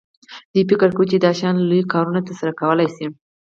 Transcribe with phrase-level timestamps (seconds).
[0.51, 3.05] دوی فکر کاوه چې دا شیان لوی کارونه ترسره کولی شي